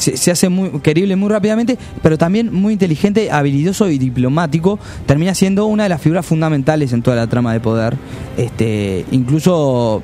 se, 0.00 0.16
se 0.16 0.30
hace 0.32 0.48
muy 0.48 0.70
querible 0.80 1.14
muy 1.14 1.28
rápidamente, 1.28 1.78
pero 2.02 2.18
también 2.18 2.52
muy 2.52 2.72
inteligente, 2.72 3.30
habilidoso 3.30 3.88
y 3.88 3.98
diplomático. 3.98 4.78
Termina 5.06 5.34
siendo 5.34 5.66
una 5.66 5.84
de 5.84 5.88
las 5.90 6.00
figuras 6.00 6.26
fundamentales 6.26 6.92
en 6.92 7.02
toda 7.02 7.16
la 7.16 7.26
trama 7.26 7.52
de 7.52 7.60
poder. 7.60 7.96
Este, 8.36 9.04
incluso 9.12 10.02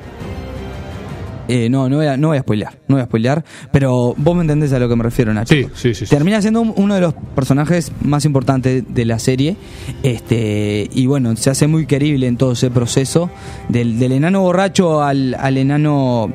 Eh, 1.49 1.69
no, 1.69 1.87
no 1.87 1.95
voy, 1.95 2.07
a, 2.07 2.17
no 2.17 2.27
voy 2.27 2.37
a 2.37 2.41
spoilear, 2.41 2.73
no 2.89 2.95
voy 2.95 3.01
a 3.03 3.05
spoilear, 3.05 3.41
pero 3.71 4.13
vos 4.17 4.35
me 4.35 4.41
entendés 4.41 4.73
a 4.73 4.79
lo 4.79 4.89
que 4.89 4.97
me 4.97 5.03
refiero, 5.03 5.33
Nacho. 5.33 5.55
Sí, 5.55 5.65
sí, 5.75 5.93
sí, 5.93 6.05
sí. 6.05 6.09
Termina 6.13 6.41
siendo 6.41 6.59
un- 6.59 6.73
uno 6.75 6.95
de 6.95 6.99
los 6.99 7.13
personajes 7.35 7.93
más 8.01 8.25
importantes 8.25 8.83
de 8.93 9.05
la 9.05 9.17
serie, 9.17 9.55
este 10.03 10.89
y 10.93 11.05
bueno, 11.05 11.33
se 11.37 11.49
hace 11.49 11.67
muy 11.67 11.85
querible 11.85 12.27
en 12.27 12.35
todo 12.35 12.51
ese 12.51 12.69
proceso, 12.69 13.29
del, 13.69 13.97
del 13.97 14.11
enano 14.11 14.41
borracho 14.41 15.01
al, 15.01 15.35
al 15.39 15.55
enano 15.57 16.29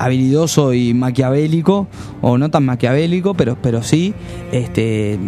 habilidoso 0.00 0.72
y 0.72 0.94
maquiavélico, 0.94 1.86
o 2.22 2.38
no 2.38 2.50
tan 2.50 2.64
maquiavélico, 2.64 3.34
pero, 3.34 3.56
pero 3.60 3.82
sí, 3.82 4.14
este, 4.50 5.18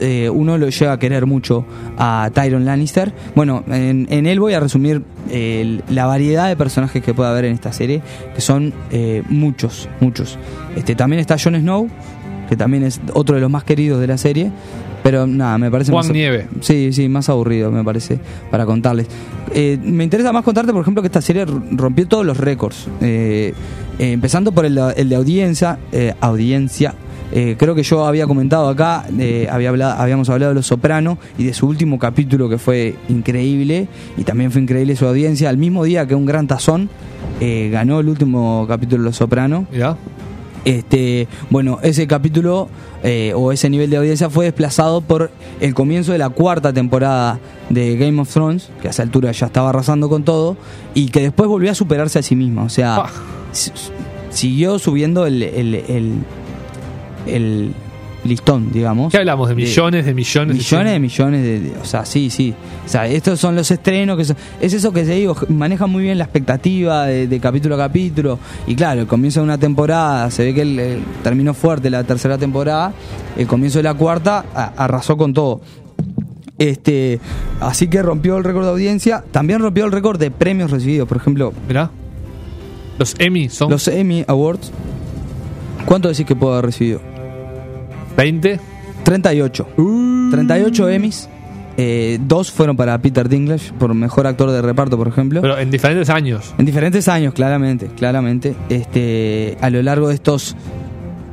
eh, 0.00 0.30
uno 0.30 0.58
lo 0.58 0.68
lleva 0.68 0.92
a 0.92 0.98
querer 0.98 1.26
mucho 1.26 1.64
a 1.96 2.30
Tyron 2.32 2.66
Lannister. 2.66 3.14
Bueno, 3.34 3.64
en, 3.68 4.06
en 4.10 4.26
él 4.26 4.40
voy 4.40 4.52
a 4.52 4.60
resumir 4.60 5.02
eh, 5.30 5.80
la 5.88 6.04
variedad 6.04 6.48
de 6.48 6.56
personajes 6.56 7.02
que 7.02 7.14
puede 7.14 7.30
haber 7.30 7.46
en 7.46 7.54
esta 7.54 7.72
serie, 7.72 8.02
que 8.34 8.40
son 8.42 8.74
eh, 8.90 9.22
muchos, 9.30 9.88
muchos. 10.00 10.38
Este, 10.76 10.94
también 10.94 11.20
está 11.20 11.36
Jon 11.42 11.56
Snow, 11.56 11.88
que 12.48 12.56
también 12.56 12.82
es 12.84 13.00
otro 13.12 13.34
de 13.34 13.40
los 13.40 13.50
más 13.50 13.64
queridos 13.64 14.00
de 14.00 14.06
la 14.06 14.18
serie. 14.18 14.50
Pero 15.02 15.26
nada, 15.26 15.58
me 15.58 15.70
parece 15.70 15.92
Juan 15.92 16.06
más, 16.06 16.14
Nieve. 16.14 16.48
Sí, 16.60 16.92
sí, 16.92 17.08
más 17.10 17.28
aburrido 17.28 17.70
me 17.70 17.84
parece 17.84 18.18
para 18.50 18.64
contarles. 18.64 19.06
Eh, 19.52 19.78
me 19.82 20.02
interesa 20.04 20.32
más 20.32 20.44
contarte, 20.44 20.72
por 20.72 20.80
ejemplo, 20.80 21.02
que 21.02 21.08
esta 21.08 21.20
serie 21.20 21.44
rompió 21.72 22.08
todos 22.08 22.24
los 22.24 22.38
récords. 22.38 22.86
Eh, 23.02 23.52
eh, 23.98 24.12
empezando 24.12 24.50
por 24.52 24.64
el, 24.64 24.78
el 24.96 25.08
de 25.10 25.16
audiencia. 25.16 25.78
eh, 25.92 26.14
audiencia. 26.20 26.94
Eh, 27.32 27.56
creo 27.58 27.74
que 27.74 27.82
yo 27.82 28.06
había 28.06 28.26
comentado 28.26 28.68
acá, 28.68 29.06
eh, 29.18 29.48
había 29.50 29.70
hablado, 29.70 30.00
habíamos 30.00 30.28
hablado 30.30 30.50
de 30.52 30.54
Los 30.54 30.66
Soprano 30.68 31.18
y 31.36 31.44
de 31.44 31.52
su 31.54 31.66
último 31.66 31.98
capítulo 31.98 32.48
que 32.48 32.58
fue 32.58 32.94
increíble 33.08 33.88
y 34.16 34.22
también 34.24 34.52
fue 34.52 34.62
increíble 34.62 34.94
su 34.94 35.06
audiencia. 35.06 35.48
Al 35.48 35.56
mismo 35.58 35.84
día 35.84 36.06
que 36.06 36.14
un 36.14 36.26
gran 36.26 36.46
tazón 36.46 36.88
eh, 37.40 37.70
ganó 37.72 37.98
el 38.00 38.08
último 38.08 38.66
capítulo 38.68 39.02
de 39.02 39.08
Los 39.08 39.16
Soprano. 39.16 39.66
Mirá. 39.72 39.96
Este, 40.64 41.28
bueno, 41.50 41.78
ese 41.82 42.06
capítulo 42.06 42.68
eh, 43.02 43.32
o 43.36 43.52
ese 43.52 43.68
nivel 43.68 43.90
de 43.90 43.98
audiencia 43.98 44.30
fue 44.30 44.46
desplazado 44.46 45.02
por 45.02 45.30
el 45.60 45.74
comienzo 45.74 46.12
de 46.12 46.18
la 46.18 46.30
cuarta 46.30 46.72
temporada 46.72 47.38
de 47.68 47.96
Game 47.96 48.20
of 48.20 48.32
Thrones, 48.32 48.70
que 48.80 48.88
a 48.88 48.90
esa 48.90 49.02
altura 49.02 49.30
ya 49.32 49.46
estaba 49.46 49.68
arrasando 49.70 50.08
con 50.08 50.24
todo, 50.24 50.56
y 50.94 51.08
que 51.10 51.20
después 51.20 51.48
volvió 51.48 51.70
a 51.70 51.74
superarse 51.74 52.18
a 52.18 52.22
sí 52.22 52.34
misma. 52.34 52.62
O 52.64 52.68
sea, 52.70 52.96
Ah. 52.96 53.10
siguió 54.30 54.78
subiendo 54.78 55.26
el, 55.26 55.42
el, 55.42 55.74
el, 55.74 56.12
el 57.26 57.74
listón, 58.24 58.72
digamos. 58.72 59.10
¿Qué 59.12 59.18
hablamos? 59.18 59.48
De 59.48 59.54
millones, 59.54 60.04
de 60.06 60.14
millones. 60.14 60.56
Millones 60.56 60.92
de 60.92 60.98
millones 60.98 61.42
de, 61.42 61.60
de- 61.60 61.78
O 61.78 61.84
sea, 61.84 62.04
sí, 62.04 62.30
sí. 62.30 62.54
O 62.84 62.88
sea, 62.88 63.06
estos 63.06 63.38
son 63.38 63.54
los 63.54 63.70
estrenos. 63.70 64.16
que 64.16 64.24
son- 64.24 64.36
Es 64.60 64.72
eso 64.72 64.92
que 64.92 65.02
te 65.04 65.12
digo, 65.14 65.36
maneja 65.48 65.86
muy 65.86 66.02
bien 66.04 66.16
la 66.18 66.24
expectativa 66.24 67.06
de, 67.06 67.26
de 67.28 67.40
capítulo 67.40 67.74
a 67.74 67.78
capítulo. 67.78 68.38
Y 68.66 68.74
claro, 68.74 69.02
el 69.02 69.06
comienzo 69.06 69.40
de 69.40 69.44
una 69.44 69.58
temporada, 69.58 70.30
se 70.30 70.44
ve 70.44 70.54
que 70.54 70.62
el, 70.62 70.78
el- 70.78 71.02
terminó 71.22 71.54
fuerte 71.54 71.90
la 71.90 72.02
tercera 72.04 72.38
temporada. 72.38 72.92
El 73.36 73.46
comienzo 73.46 73.78
de 73.78 73.82
la 73.84 73.94
cuarta 73.94 74.44
a- 74.54 74.72
arrasó 74.76 75.16
con 75.16 75.32
todo. 75.34 75.60
Este, 76.56 77.18
así 77.60 77.88
que 77.88 78.00
rompió 78.00 78.36
el 78.38 78.44
récord 78.44 78.64
de 78.64 78.70
audiencia. 78.70 79.24
También 79.32 79.58
rompió 79.60 79.84
el 79.84 79.92
récord 79.92 80.18
de 80.18 80.30
premios 80.30 80.70
recibidos. 80.70 81.08
Por 81.08 81.16
ejemplo, 81.18 81.52
Mirá. 81.68 81.90
Los 82.98 83.16
Emmy 83.18 83.48
son 83.48 83.70
los 83.70 83.88
Emmy 83.88 84.24
Awards. 84.28 84.70
¿Cuánto 85.84 86.08
decís 86.08 86.24
que 86.24 86.36
puedo 86.36 86.52
haber 86.52 86.66
recibido? 86.66 87.00
20. 88.16 88.60
38. 89.04 89.66
38 90.30 90.88
Emmys. 90.88 91.28
Eh, 91.76 92.18
dos 92.24 92.52
fueron 92.52 92.76
para 92.76 92.96
Peter 92.98 93.28
Dinklage 93.28 93.72
por 93.78 93.92
mejor 93.94 94.26
actor 94.28 94.50
de 94.52 94.62
reparto, 94.62 94.96
por 94.96 95.08
ejemplo. 95.08 95.40
Pero 95.42 95.58
en 95.58 95.70
diferentes 95.70 96.08
años. 96.08 96.54
en 96.56 96.64
diferentes 96.66 97.08
años, 97.08 97.34
claramente, 97.34 97.86
claramente. 97.96 98.54
Este, 98.68 99.58
a 99.60 99.70
lo 99.70 99.82
largo 99.82 100.08
de 100.08 100.14
estos 100.14 100.54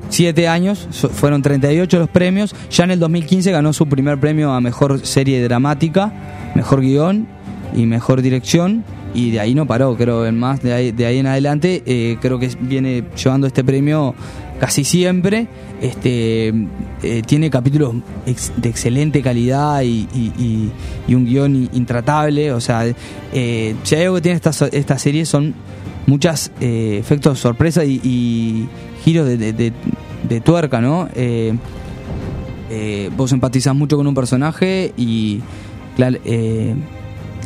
siete 0.09 0.47
años 0.47 0.88
so- 0.89 1.09
fueron 1.09 1.41
38 1.43 2.00
los 2.00 2.09
premios. 2.09 2.55
Ya 2.71 2.83
en 2.85 2.91
el 2.91 3.00
2015 3.00 3.51
ganó 3.51 3.71
su 3.71 3.88
primer 3.88 4.19
premio 4.19 4.51
a 4.51 4.59
mejor 4.61 5.05
serie 5.05 5.41
dramática, 5.43 6.11
mejor 6.55 6.81
guion 6.81 7.27
y 7.75 7.85
mejor 7.85 8.21
dirección. 8.23 8.83
Y 9.13 9.29
de 9.31 9.41
ahí 9.41 9.53
no 9.53 9.67
paró, 9.67 9.95
creo, 9.95 10.25
en 10.25 10.39
más 10.39 10.61
de 10.63 10.73
ahí, 10.73 10.91
de 10.91 11.05
ahí 11.05 11.19
en 11.19 11.27
adelante. 11.27 11.83
eh, 11.85 12.17
creo 12.19 12.39
que 12.39 12.50
viene 12.61 13.03
llevando 13.21 13.45
este 13.45 13.63
premio 13.63 14.15
casi 14.62 14.84
siempre. 14.86 15.48
Este 15.82 16.53
eh, 17.03 17.22
tiene 17.25 17.50
capítulos 17.50 17.96
de 18.58 18.70
excelente 18.70 19.22
calidad 19.22 19.82
y, 19.82 20.08
y- 20.13 20.32
y- 20.38 20.72
un 21.15 21.25
guion 21.25 21.68
intratable. 21.74 22.53
O 22.53 22.62
sea, 22.62 22.86
eh, 23.34 23.75
si 23.84 23.96
hay 23.96 24.03
algo 24.03 24.15
que 24.15 24.22
tiene 24.22 24.36
esta, 24.41 24.51
esta 24.68 24.98
serie 25.00 25.25
son 25.25 25.53
muchas 26.06 26.51
eh, 26.62 26.98
efectos 27.00 27.39
sorpresa 27.39 27.84
y, 27.84 28.70
giros 29.03 29.27
de, 29.27 29.38
de- 29.38 29.53
de- 29.53 29.74
de 30.30 30.39
tuerca, 30.41 30.80
¿no? 30.80 31.10
Eh, 31.15 33.10
vos 33.18 33.32
empatizás 33.34 33.75
mucho 33.75 33.98
con 33.98 34.06
un 34.08 34.13
personaje 34.13 34.94
y 34.96 35.41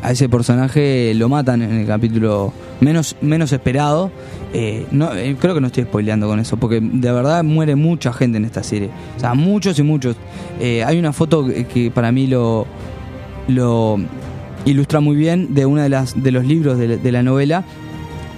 a 0.05 0.11
ese 0.11 0.29
personaje 0.29 1.13
lo 1.15 1.29
matan 1.29 1.63
en 1.63 1.71
el 1.71 1.87
capítulo 1.87 2.53
menos, 2.79 3.15
menos 3.21 3.51
esperado. 3.51 4.11
Eh, 4.53 4.85
eh, 4.91 5.35
creo 5.39 5.55
que 5.55 5.61
no 5.61 5.67
estoy 5.67 5.83
spoileando 5.85 6.27
con 6.27 6.39
eso, 6.39 6.57
porque 6.57 6.79
de 6.79 7.11
verdad 7.11 7.43
muere 7.43 7.75
mucha 7.75 8.13
gente 8.13 8.37
en 8.37 8.45
esta 8.45 8.61
serie. 8.61 8.91
O 9.17 9.19
sea, 9.19 9.33
muchos 9.33 9.79
y 9.79 9.83
muchos. 9.83 10.15
Eh, 10.59 10.83
hay 10.83 10.99
una 10.99 11.11
foto 11.11 11.47
que, 11.47 11.89
para 11.89 12.11
mí 12.11 12.27
lo, 12.27 12.67
ilustra 14.65 14.99
muy 14.99 15.15
bien 15.15 15.55
de 15.55 15.65
uno 15.65 15.81
de, 15.81 15.89
las, 15.89 16.21
de 16.21 16.31
los 16.31 16.45
libros 16.45 16.77
de, 16.77 17.11
la- 17.11 17.23
novela 17.23 17.63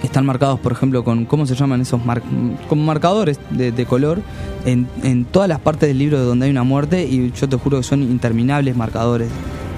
que 0.00 0.06
están 0.06 0.24
marcados, 0.24 0.60
por 0.60 0.72
ejemplo, 0.72 1.04
con, 1.04 1.26
¿cómo 1.26 1.44
se 1.44 1.54
llaman 1.54 1.80
esos? 1.82 2.02
mar- 2.02 2.22
como 2.68 2.82
marcadores 2.84 3.38
de, 3.50 3.72
de 3.72 3.84
color 3.84 4.22
en, 4.64 4.86
en 5.02 5.24
todas 5.26 5.48
las 5.50 5.58
partes 5.60 5.88
del 5.88 5.98
libro 5.98 6.24
donde 6.24 6.46
hay 6.46 6.50
una 6.52 6.62
muerte 6.62 7.04
y 7.04 7.30
yo 7.32 7.48
te 7.48 7.56
juro 7.56 7.78
que 7.78 7.82
son 7.82 8.02
interminables 8.02 8.74
marcadores 8.76 9.28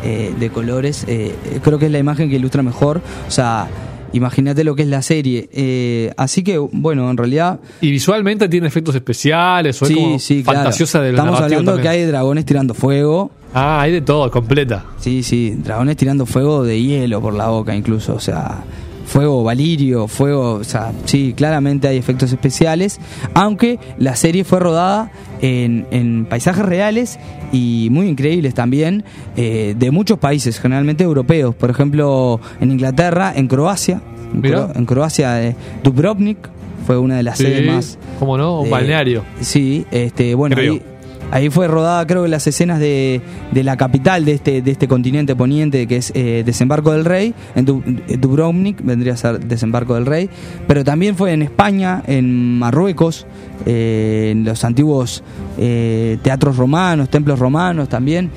eh, 0.04 0.32
de 0.38 0.50
colores. 0.50 1.04
Eh, 1.08 1.34
creo 1.62 1.78
que 1.78 1.86
es 1.86 1.92
la 1.92 1.98
imagen 1.98 2.30
que 2.30 2.36
ilustra 2.36 2.62
mejor. 2.62 3.00
O 3.26 3.30
sea, 3.30 3.68
imagínate 4.12 4.64
lo 4.64 4.74
que 4.74 4.82
es 4.82 4.88
la 4.88 5.02
serie. 5.02 5.48
Eh, 5.52 6.12
así 6.16 6.42
que, 6.42 6.58
bueno, 6.58 7.10
en 7.10 7.16
realidad... 7.16 7.60
Y 7.80 7.90
visualmente 7.90 8.48
tiene 8.48 8.66
efectos 8.66 8.94
especiales 8.94 9.80
o 9.82 9.86
es 9.86 9.92
como 9.92 10.16
claro. 10.18 10.44
fantasiosa 10.44 11.06
Estamos 11.06 11.40
hablando 11.40 11.72
también. 11.72 11.82
que 11.82 11.88
hay 11.88 12.04
dragones 12.04 12.44
tirando 12.44 12.74
fuego. 12.74 13.30
Ah, 13.54 13.80
hay 13.80 13.92
de 13.92 14.00
todo, 14.00 14.30
completa. 14.30 14.84
Sí, 14.98 15.22
sí, 15.22 15.56
dragones 15.56 15.96
tirando 15.96 16.24
fuego 16.26 16.62
de 16.62 16.80
hielo 16.80 17.20
por 17.20 17.34
la 17.34 17.48
boca 17.48 17.74
incluso, 17.74 18.14
o 18.14 18.20
sea, 18.20 18.62
fuego 19.10 19.42
valirio, 19.42 20.06
fuego, 20.06 20.52
o 20.54 20.64
sea, 20.64 20.92
sí, 21.04 21.34
claramente 21.36 21.88
hay 21.88 21.96
efectos 21.96 22.30
especiales, 22.30 23.00
aunque 23.34 23.80
la 23.98 24.14
serie 24.14 24.44
fue 24.44 24.60
rodada 24.60 25.10
en, 25.42 25.84
en 25.90 26.26
paisajes 26.26 26.64
reales 26.64 27.18
y 27.50 27.88
muy 27.90 28.06
increíbles 28.06 28.54
también, 28.54 29.02
eh, 29.36 29.74
de 29.76 29.90
muchos 29.90 30.18
países, 30.20 30.60
generalmente 30.60 31.02
europeos, 31.02 31.56
por 31.56 31.70
ejemplo, 31.70 32.40
en 32.60 32.70
Inglaterra, 32.70 33.32
en 33.34 33.48
Croacia, 33.48 34.00
en, 34.32 34.40
Mirá. 34.42 34.68
Cro- 34.68 34.76
en 34.78 34.86
Croacia, 34.86 35.42
eh, 35.44 35.56
Dubrovnik 35.82 36.38
fue 36.86 36.96
una 36.96 37.16
de 37.16 37.24
las 37.24 37.36
Sí, 37.38 37.44
sedes 37.44 37.66
más... 37.66 37.98
¿Cómo 38.20 38.38
no? 38.38 38.60
Un 38.60 38.68
eh, 38.68 38.70
balneario. 38.70 39.24
Sí, 39.40 39.84
este, 39.90 40.36
bueno, 40.36 40.54
ahí, 40.56 40.80
ahí 41.30 41.50
fue 41.50 41.68
rodada, 41.68 42.06
creo 42.06 42.22
que 42.24 42.28
las 42.28 42.46
escenas 42.46 42.78
de, 42.80 43.20
de 43.52 43.64
la 43.64 43.76
capital 43.76 44.24
de 44.24 44.32
este, 44.32 44.62
de 44.62 44.70
este 44.70 44.88
continente 44.88 45.34
poniente, 45.36 45.86
que 45.86 45.96
es 45.96 46.12
eh, 46.14 46.42
Desembarco 46.44 46.92
del 46.92 47.04
Rey, 47.04 47.34
en 47.54 47.64
Du- 47.64 47.82
Dubrovnik, 48.18 48.82
vendría 48.82 49.14
a 49.14 49.16
ser 49.16 49.40
Desembarco 49.44 49.94
del 49.94 50.06
Rey, 50.06 50.28
pero 50.66 50.84
también 50.84 51.16
fue 51.16 51.32
en 51.32 51.42
España, 51.42 52.02
en 52.06 52.58
Marruecos, 52.58 53.26
eh, 53.66 54.30
en 54.32 54.44
los 54.44 54.64
antiguos 54.64 55.22
eh, 55.58 56.18
teatros 56.22 56.56
romanos, 56.56 57.08
templos 57.10 57.38
romanos 57.38 57.88
también. 57.88 58.30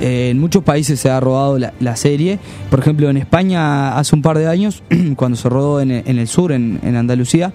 En 0.00 0.38
muchos 0.38 0.62
países 0.62 1.00
se 1.00 1.10
ha 1.10 1.18
rodado 1.18 1.58
la, 1.58 1.72
la 1.80 1.96
serie. 1.96 2.38
Por 2.70 2.78
ejemplo, 2.78 3.10
en 3.10 3.16
España 3.16 3.98
hace 3.98 4.14
un 4.14 4.22
par 4.22 4.38
de 4.38 4.46
años, 4.46 4.84
cuando 5.16 5.36
se 5.36 5.48
rodó 5.48 5.80
en, 5.80 5.90
en 5.90 6.18
el 6.18 6.28
sur, 6.28 6.52
en, 6.52 6.78
en 6.84 6.94
Andalucía, 6.94 7.52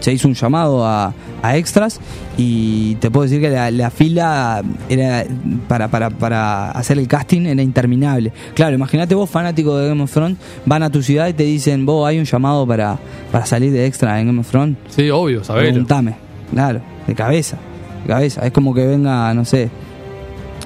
se 0.00 0.12
hizo 0.12 0.28
un 0.28 0.34
llamado 0.34 0.84
a, 0.86 1.14
a 1.42 1.56
extras 1.56 2.00
y 2.36 2.96
te 2.96 3.10
puedo 3.10 3.24
decir 3.24 3.40
que 3.40 3.50
la, 3.50 3.70
la 3.70 3.90
fila 3.90 4.62
era 4.88 5.24
para, 5.68 5.88
para, 5.88 6.10
para 6.10 6.70
hacer 6.70 6.98
el 6.98 7.06
casting 7.08 7.42
era 7.46 7.62
interminable. 7.62 8.32
Claro, 8.54 8.74
imagínate 8.74 9.14
vos, 9.14 9.30
fanático 9.30 9.76
de 9.76 9.88
Game 9.88 10.02
of 10.02 10.12
Thrones, 10.12 10.38
van 10.66 10.82
a 10.82 10.90
tu 10.90 11.02
ciudad 11.02 11.28
y 11.28 11.32
te 11.32 11.44
dicen, 11.44 11.86
vos 11.86 12.06
hay 12.08 12.18
un 12.18 12.24
llamado 12.24 12.66
para, 12.66 12.98
para 13.30 13.46
salir 13.46 13.72
de 13.72 13.86
extra 13.86 14.20
en 14.20 14.26
Game 14.26 14.40
of 14.40 14.50
Thrones. 14.50 14.76
Sí, 14.88 15.10
obvio, 15.10 15.44
sabelo. 15.44 15.68
Preguntame. 15.68 16.14
Claro, 16.52 16.80
de 17.06 17.14
cabeza. 17.14 17.56
De 18.02 18.08
cabeza. 18.08 18.44
Es 18.46 18.52
como 18.52 18.74
que 18.74 18.86
venga, 18.86 19.32
no 19.34 19.44
sé, 19.44 19.70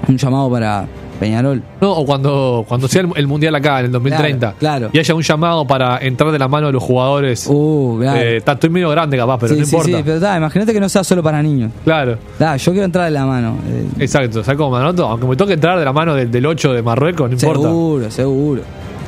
un 0.09 0.17
llamado 0.17 0.51
para 0.51 0.87
Peñarol. 1.19 1.63
No, 1.81 1.93
o 1.93 2.05
cuando, 2.05 2.65
cuando 2.69 2.89
sea 2.89 3.03
el, 3.03 3.09
el 3.17 3.27
mundial 3.27 3.55
acá 3.55 3.81
en 3.81 3.87
el 3.87 3.93
2030 3.93 4.39
Claro, 4.39 4.57
claro. 4.59 4.91
y 4.93 4.99
haya 4.99 5.15
un 5.15 5.23
llamado 5.23 5.67
para 5.67 5.99
entrar 5.99 6.31
de 6.31 6.39
la 6.39 6.49
mano 6.49 6.67
de 6.67 6.73
los 6.75 6.83
jugadores. 6.83 7.47
Uh, 7.49 7.99
claro. 8.01 8.21
Eh, 8.21 8.37
está- 8.39 8.53
estoy 8.53 8.71
medio 8.71 8.91
grande 8.91 9.17
capaz, 9.17 9.39
pero 9.39 9.55
sí, 9.55 9.61
no 9.61 9.67
sí, 9.67 9.73
importa. 9.77 9.97
sí, 9.99 10.03
pero 10.05 10.21
da, 10.21 10.37
imagínate 10.37 10.73
que 10.73 10.81
no 10.81 10.89
sea 10.89 11.03
solo 11.05 11.23
para 11.23 11.43
niños. 11.43 11.71
Claro, 11.85 12.19
Da, 12.39 12.57
yo 12.57 12.73
quiero 12.73 12.85
entrar 12.85 13.05
de 13.07 13.11
la 13.13 13.25
mano. 13.27 13.57
eh, 13.69 13.87
exacto. 14.01 14.45
¿Sabes 14.45 14.59
cómo 14.59 14.77
me 14.77 14.83
anoto? 14.83 15.07
Aunque 15.07 15.27
me 15.27 15.37
toque 15.37 15.55
entrar 15.55 15.79
de 15.79 15.85
la 15.85 15.93
mano 15.93 16.15
del, 16.15 16.31
del 16.31 16.45
8 16.47 16.73
de 16.73 16.83
Marruecos, 16.83 17.29
no 17.31 17.35
importa. 17.35 17.63
seguro, 17.69 18.11
seguro. 18.11 18.63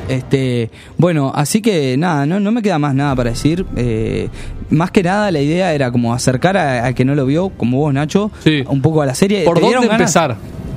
Este, 0.07 0.71
bueno, 0.97 1.31
así 1.35 1.61
que 1.61 1.95
nada, 1.95 2.25
no, 2.25 2.39
no 2.39 2.51
me 2.51 2.63
queda 2.63 2.79
más 2.79 2.95
nada 2.95 3.15
para 3.15 3.29
decir. 3.29 3.65
Eh, 3.75 4.27
más 4.71 4.89
que 4.89 5.03
nada 5.03 5.31
la 5.31 5.39
idea 5.39 5.71
era 5.73 5.91
como 5.91 6.13
acercar 6.15 6.57
a, 6.57 6.85
a 6.87 6.93
que 6.93 7.05
no 7.05 7.13
lo 7.13 7.25
vio, 7.27 7.49
como 7.49 7.77
vos 7.77 7.93
Nacho, 7.93 8.31
Sí. 8.43 8.63
un 8.67 8.81
poco 8.81 9.01
a 9.03 9.05
la 9.05 9.13
serie. 9.13 9.43
¿Por 9.45 9.59
¿Te 9.59 9.61
dónde 9.61 9.87
ganas? 9.87 10.17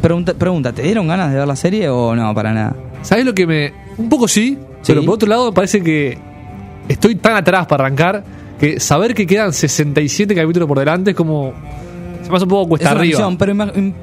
Pregunta, 0.02 0.34
pregunta, 0.34 0.72
¿te 0.72 0.82
dieron 0.82 1.06
ganas 1.08 1.30
de 1.30 1.38
ver 1.38 1.46
la 1.46 1.56
serie 1.56 1.88
o 1.88 2.14
no? 2.14 2.34
Para 2.34 2.52
nada. 2.52 2.74
¿Sabes 3.02 3.24
lo 3.24 3.32
que 3.34 3.46
me.? 3.46 3.72
Un 3.96 4.08
poco 4.08 4.26
sí, 4.28 4.58
Sí. 4.82 4.92
pero 4.92 5.04
por 5.04 5.14
otro 5.14 5.28
lado 5.28 5.46
me 5.46 5.52
parece 5.52 5.80
que 5.82 6.18
estoy 6.88 7.14
tan 7.14 7.36
atrás 7.36 7.66
para 7.66 7.84
arrancar 7.84 8.24
que 8.58 8.80
saber 8.80 9.14
que 9.14 9.26
quedan 9.26 9.52
67 9.52 10.34
capítulos 10.34 10.66
por 10.68 10.78
delante 10.78 11.10
es 11.12 11.16
como. 11.16 11.52
Hace 12.36 12.44
un 12.44 12.50
poco 12.50 12.68
cuesta 12.70 12.88
Es 12.88 12.92
una 12.92 13.00
arriba. 13.00 13.18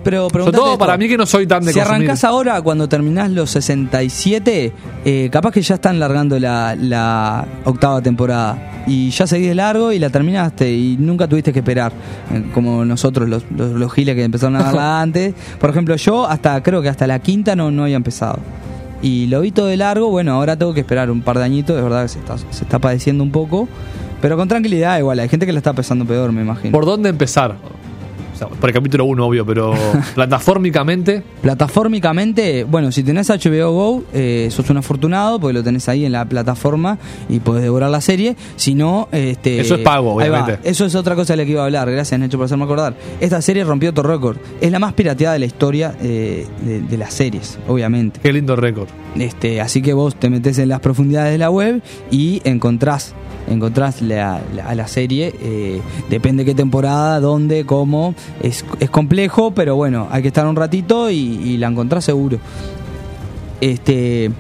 pero, 0.04 0.28
pero 0.30 0.46
Sobre 0.46 0.58
todo 0.58 0.66
esto. 0.74 0.78
para 0.78 0.98
mí 0.98 1.08
que 1.08 1.18
no 1.18 1.26
soy 1.26 1.48
tan 1.48 1.64
de 1.64 1.74
Si 1.74 1.80
consumir. 1.80 1.96
arrancás 2.04 2.24
ahora, 2.24 2.62
cuando 2.62 2.88
terminás 2.90 3.30
los 3.32 3.50
67, 3.52 4.74
eh, 5.06 5.30
capaz 5.32 5.52
que 5.52 5.62
ya 5.62 5.76
están 5.76 6.00
largando 6.00 6.40
la, 6.40 6.76
la 6.80 7.46
octava 7.66 8.02
temporada. 8.02 8.84
Y 8.88 9.10
ya 9.12 9.28
seguís 9.28 9.50
de 9.50 9.56
largo 9.56 9.92
y 9.92 10.00
la 10.00 10.10
terminaste 10.10 10.72
y 10.74 10.98
nunca 10.98 11.28
tuviste 11.28 11.54
que 11.54 11.60
esperar. 11.60 11.92
eh, 12.32 12.44
como 12.54 12.86
nosotros, 12.86 13.30
los, 13.30 13.44
los, 13.56 13.72
los 13.74 13.94
giles 13.94 14.16
que 14.16 14.24
empezaron 14.24 14.56
a 14.56 14.64
darla 14.64 15.02
antes. 15.02 15.34
Por 15.60 15.70
ejemplo, 15.70 15.96
yo 15.96 16.26
hasta 16.28 16.62
creo 16.64 16.82
que 16.82 16.90
hasta 16.90 17.06
la 17.08 17.20
quinta 17.20 17.56
no, 17.56 17.70
no 17.72 17.84
había 17.84 17.98
empezado. 17.98 18.40
Y 19.02 19.28
lo 19.28 19.42
vi 19.42 19.52
todo 19.52 19.68
de 19.68 19.78
largo, 19.78 20.10
bueno, 20.10 20.34
ahora 20.34 20.58
tengo 20.58 20.74
que 20.74 20.82
esperar 20.82 21.10
un 21.10 21.22
par 21.22 21.38
de 21.38 21.46
añitos, 21.46 21.78
es 21.78 21.84
verdad 21.84 22.02
que 22.04 22.10
se 22.10 22.20
está, 22.20 22.38
se 22.38 22.64
está 22.64 22.80
padeciendo 22.80 23.24
un 23.24 23.32
poco. 23.32 23.68
Pero 24.22 24.36
con 24.36 24.50
tranquilidad 24.50 24.98
igual, 25.00 25.20
hay 25.20 25.30
gente 25.30 25.46
que 25.46 25.54
la 25.54 25.60
está 25.60 25.72
pasando 25.72 26.04
peor, 26.04 26.34
me 26.34 26.42
imagino. 26.42 26.74
¿Por 26.74 26.86
dónde 26.86 27.08
empezar? 27.08 27.56
Por 28.48 28.70
el 28.70 28.74
capítulo 28.74 29.06
1, 29.06 29.26
obvio, 29.26 29.46
pero 29.46 29.74
plataformicamente. 30.16 31.24
Plataformicamente, 31.42 32.64
bueno, 32.64 32.92
si 32.92 33.04
tenés 33.04 33.30
HBO 33.30 33.72
Go, 33.72 34.04
eh, 34.14 34.48
sos 34.52 34.70
un 34.70 34.78
afortunado 34.78 35.40
porque 35.40 35.54
lo 35.54 35.64
tenés 35.64 35.90
ahí 35.90 36.06
en 36.06 36.12
la 36.12 36.26
plataforma 36.26 36.98
y 37.28 37.40
podés 37.40 37.64
devorar 37.64 37.90
la 37.90 38.02
serie. 38.02 38.36
Si 38.56 38.76
no, 38.76 39.08
este, 39.12 39.60
Eso 39.60 39.76
es 39.76 39.82
pago, 39.82 40.16
obviamente. 40.16 40.60
Eso 40.64 40.86
es 40.86 40.96
otra 40.96 41.16
cosa 41.16 41.34
de 41.34 41.38
la 41.38 41.46
que 41.46 41.52
iba 41.52 41.62
a 41.62 41.66
hablar. 41.66 41.90
Gracias, 41.92 42.20
Nacho, 42.20 42.38
por 42.38 42.46
hacerme 42.46 42.64
acordar. 42.64 42.96
Esta 43.20 43.42
serie 43.42 43.64
rompió 43.64 43.90
otro 43.90 44.04
récord. 44.04 44.38
Es 44.62 44.72
la 44.72 44.80
más 44.80 44.94
pirateada 44.94 45.34
de 45.34 45.40
la 45.40 45.46
historia 45.46 45.96
eh, 46.02 46.48
de, 46.62 46.82
de 46.82 46.98
las 46.98 47.14
series, 47.14 47.58
obviamente. 47.68 48.20
Qué 48.22 48.32
lindo 48.34 48.56
récord. 48.56 48.88
Este, 49.16 49.62
así 49.62 49.82
que 49.82 49.94
vos 49.94 50.16
te 50.16 50.30
metés 50.30 50.60
en 50.60 50.70
las 50.70 50.80
profundidades 50.80 51.32
de 51.32 51.38
la 51.38 51.50
web 51.50 51.82
y 52.12 52.42
encontrás, 52.44 53.14
encontrás 53.50 54.02
la, 54.02 54.42
a 54.66 54.76
la 54.76 54.88
serie. 54.88 55.34
eh, 55.42 55.82
depende 56.10 56.46
qué 56.46 56.56
temporada, 56.56 57.20
dónde, 57.20 57.66
cómo. 57.66 58.16
Es, 58.42 58.66
es 58.80 58.90
complejo, 58.90 59.52
pero 59.52 59.76
bueno, 59.76 60.08
hay 60.12 60.22
que 60.22 60.28
estar 60.30 60.46
un 60.48 60.56
ratito 60.56 61.10
y, 61.10 61.18
y 61.18 61.58
la 61.58 61.68
encontrás 61.68 62.06
seguro. 62.06 62.38
Este. 63.62 64.32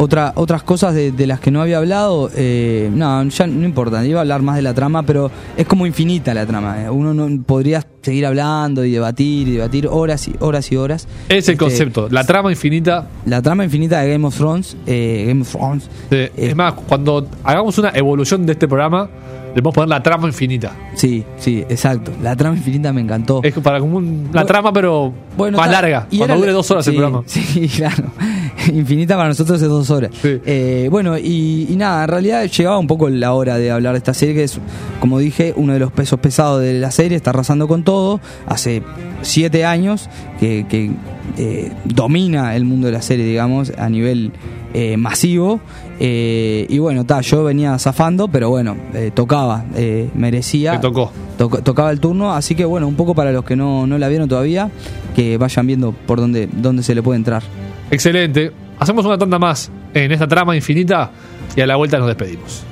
Otra, 0.00 0.32
otras 0.36 0.62
cosas 0.62 0.94
de, 0.94 1.10
de 1.10 1.26
las 1.26 1.40
que 1.40 1.50
no 1.50 1.60
había 1.60 1.78
hablado, 1.78 2.30
eh, 2.36 2.88
no, 2.94 3.24
ya 3.24 3.46
no 3.48 3.64
importa, 3.66 4.04
iba 4.06 4.20
a 4.20 4.22
hablar 4.22 4.42
más 4.42 4.54
de 4.54 4.62
la 4.62 4.72
trama, 4.72 5.02
pero 5.02 5.28
es 5.56 5.66
como 5.66 5.86
infinita 5.86 6.32
la 6.34 6.46
trama. 6.46 6.84
eh. 6.84 6.88
Uno 6.90 7.12
no 7.14 7.42
podría 7.42 7.84
seguir 8.00 8.24
hablando 8.24 8.84
y 8.84 8.92
debatir 8.92 9.48
y 9.48 9.52
debatir 9.54 9.88
horas 9.88 10.28
y 10.28 10.34
horas 10.38 10.70
y 10.70 10.76
horas. 10.76 11.08
Es 11.28 11.30
el 11.30 11.38
Este, 11.38 11.56
concepto. 11.56 12.08
La 12.10 12.22
trama 12.24 12.50
infinita. 12.50 13.08
la 13.26 13.42
trama 13.42 13.64
infinita 13.64 14.00
de 14.00 14.12
Game 14.12 14.24
of 14.26 14.36
Thrones, 14.36 14.76
eh, 14.86 15.24
Game 15.26 15.42
of 15.42 15.50
Thrones, 15.50 15.90
eh, 16.12 16.30
Eh, 16.36 16.48
es 16.48 16.54
más, 16.56 16.74
cuando 16.74 17.26
hagamos 17.42 17.76
una 17.78 17.90
evolución 17.92 18.46
de 18.46 18.52
este 18.52 18.68
programa, 18.68 19.08
le 19.54 19.62
podemos 19.62 19.74
poner 19.74 19.88
la 19.88 20.02
trama 20.02 20.28
infinita. 20.28 20.72
sí, 20.94 21.24
sí, 21.38 21.64
exacto. 21.68 22.12
La 22.22 22.36
trama 22.36 22.56
infinita 22.56 22.92
me 22.92 23.00
encantó. 23.00 23.40
Es 23.42 23.52
para 23.54 23.80
como 23.80 23.96
un- 23.96 24.24
la 24.32 24.42
Bueno, 24.42 24.46
trama, 24.46 24.72
pero 24.72 25.12
más 25.36 25.52
ta- 25.56 25.66
larga. 25.66 26.06
y 26.10 26.18
Cuando 26.18 26.36
dure 26.36 26.52
dos 26.52 26.70
horas 26.70 26.86
el 26.86 26.94
programa. 26.94 27.24
Sí, 27.26 27.68
claro. 27.68 28.04
Infinita 28.74 29.16
para 29.16 29.28
nosotros 29.28 29.60
es 29.62 29.68
dos 29.68 29.90
horas. 29.90 30.10
Sí. 30.20 30.38
Eh, 30.46 30.88
bueno, 30.90 31.18
y, 31.18 31.66
y 31.70 31.76
nada, 31.76 32.04
en 32.04 32.08
realidad 32.08 32.44
llegaba 32.46 32.78
un 32.78 32.86
poco 32.86 33.08
la 33.08 33.32
hora 33.32 33.58
de 33.58 33.70
hablar 33.70 33.92
de 33.94 33.98
esta 33.98 34.14
serie, 34.14 34.34
que 34.34 34.44
es, 34.44 34.58
como 35.00 35.18
dije, 35.18 35.52
uno 35.56 35.72
de 35.72 35.78
los 35.78 35.92
pesos 35.92 36.18
pesados 36.20 36.60
de 36.62 36.74
la 36.74 36.90
serie, 36.90 37.16
está 37.16 37.30
arrasando 37.30 37.68
con 37.68 37.82
todo. 37.84 38.20
Hace 38.46 38.82
siete 39.22 39.64
años 39.64 40.08
que, 40.40 40.66
que, 40.68 40.90
eh, 41.36 41.72
domina 41.84 42.56
el 42.56 42.64
mundo 42.64 42.86
de 42.86 42.92
la 42.92 43.02
serie, 43.02 43.24
digamos, 43.26 43.72
a 43.78 43.88
nivel 43.88 44.32
eh, 44.74 44.96
masivo. 44.96 45.60
Eh, 46.00 46.66
y 46.68 46.78
bueno, 46.78 47.04
ta, 47.04 47.20
yo 47.22 47.42
venía 47.44 47.76
zafando, 47.78 48.28
pero 48.28 48.50
bueno, 48.50 48.76
eh, 48.94 49.10
tocaba, 49.12 49.64
eh, 49.74 50.08
merecía. 50.14 50.72
Te 50.72 50.78
tocó. 50.78 51.10
Toc- 51.36 51.62
tocaba 51.64 51.90
el 51.90 51.98
turno, 52.00 52.32
así 52.32 52.54
que 52.54 52.64
bueno, 52.64 52.86
un 52.86 52.94
poco 52.94 53.14
para 53.14 53.32
los 53.32 53.44
que 53.44 53.56
no, 53.56 53.86
no 53.86 53.98
la 53.98 54.08
vieron 54.08 54.28
todavía, 54.28 54.70
que 55.16 55.38
vayan 55.38 55.66
viendo 55.66 55.92
por 55.92 56.20
dónde, 56.20 56.48
dónde 56.52 56.82
se 56.84 56.94
le 56.94 57.02
puede 57.02 57.16
entrar. 57.18 57.42
Excelente. 57.90 58.52
Hacemos 58.78 59.04
una 59.04 59.18
tanda 59.18 59.38
más 59.38 59.70
en 59.94 60.12
esta 60.12 60.26
trama 60.26 60.54
infinita 60.54 61.10
y 61.56 61.60
a 61.60 61.66
la 61.66 61.76
vuelta 61.76 61.98
nos 61.98 62.08
despedimos. 62.08 62.68